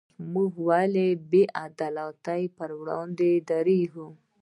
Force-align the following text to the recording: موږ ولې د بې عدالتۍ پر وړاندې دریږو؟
موږ 0.33 0.51
ولې 0.69 1.07
د 1.15 1.19
بې 1.31 1.43
عدالتۍ 1.65 2.43
پر 2.57 2.69
وړاندې 2.79 3.29
دریږو؟ 3.49 4.09